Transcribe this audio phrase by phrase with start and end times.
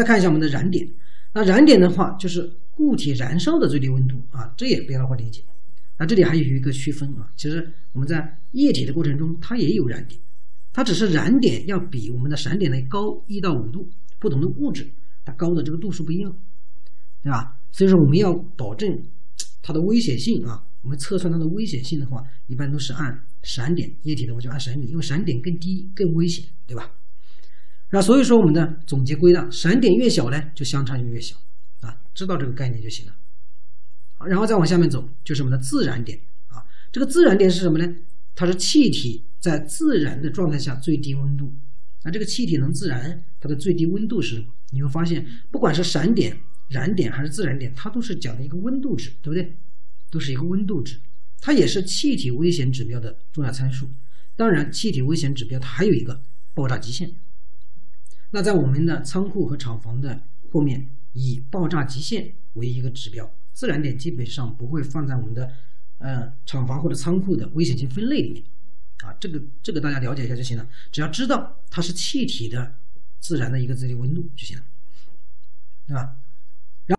[0.00, 0.88] 再看一下我们的燃点，
[1.34, 5.42] 那燃点的话就是固体燃烧的最低温度啊，这也不要理解。
[5.98, 10.18] 那这里还有一个区分啊，其实我们在液体的过程中它也有燃点，
[10.72, 13.86] 它只是燃点要比我们的闪点呢高一到五度，
[14.18, 14.90] 不同的物质
[15.22, 16.34] 它高的这个度数不一样，
[17.22, 17.60] 对吧？
[17.70, 19.02] 所以说我们要保证
[19.60, 26.90] 它的危险性啊，我们测算它的危险性的话，一般都是按闪点，液体的话就按闪点，因为闪点更低更危险，对吧？
[27.90, 31.36] 那所以说我们的总结归纳，闪点越小呢，就相差就越小
[31.80, 33.16] 啊，知道这个概念就行了。
[34.14, 36.64] 好，然后再往下面走，就是我们的自燃点啊。
[36.92, 37.94] 这个自燃点是什么呢？
[38.34, 41.52] 它是气体在自燃的状态下最低温度。
[42.04, 44.46] 那这个气体能自燃，它的最低温度是什么？
[44.70, 49.56] 你会发现，不管是闪点、燃点还是自燃点，它都是讲的一个温度值，对不对？
[50.10, 51.00] 都是一个温度值，
[51.40, 53.88] 它也是气体危险指标的重要参数。
[54.36, 56.22] 当然，气体危险指标它还有一个
[56.54, 57.10] 爆炸极限。
[58.30, 65.52] 那在我们的仓库和厂房的后面，以爆炸极限为一个指标，自燃点基本上不会放在我们的
[65.98, 68.42] 呃厂房或者仓库的危险性分类里面
[69.02, 69.14] 啊。
[69.18, 72.74] 这个这个大家了解一下就行了，只要知道它是气体的
[73.18, 74.64] 自燃的一个最低温度就行了，
[75.86, 76.16] 对吧？